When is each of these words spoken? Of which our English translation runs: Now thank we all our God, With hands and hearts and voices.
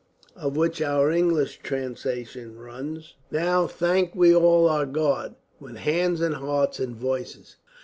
Of 0.35 0.57
which 0.57 0.81
our 0.81 1.11
English 1.11 1.59
translation 1.61 2.57
runs: 2.57 3.13
Now 3.29 3.67
thank 3.67 4.15
we 4.15 4.35
all 4.35 4.67
our 4.67 4.87
God, 4.87 5.35
With 5.59 5.75
hands 5.75 6.21
and 6.21 6.33
hearts 6.33 6.79
and 6.79 6.95
voices. 6.95 7.57